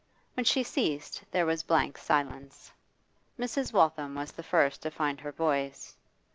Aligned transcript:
When 0.33 0.45
she 0.45 0.63
ceased 0.63 1.21
there 1.29 1.45
was 1.45 1.61
blank 1.61 1.95
silence. 1.95 2.71
Mrs. 3.37 3.71
Waltham 3.71 4.15
was 4.15 4.31
the 4.31 4.41
first 4.41 4.81
to 4.81 4.89
find 4.89 5.21
her 5.21 5.31
voice. 5.31 5.95